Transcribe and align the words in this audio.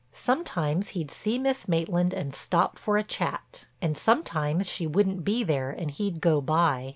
Sometimes 0.13 0.89
he'd 0.97 1.11
see 1.11 1.37
Miss 1.37 1.67
Maitland 1.67 2.11
and 2.11 2.33
stop 2.33 2.79
for 2.79 2.97
a 2.97 3.03
chat, 3.03 3.67
and 3.83 3.95
sometimes 3.95 4.67
she 4.67 4.87
wouldn't 4.87 5.23
be 5.23 5.43
there 5.43 5.69
and 5.69 5.91
he'd 5.91 6.21
go 6.21 6.41
by. 6.41 6.89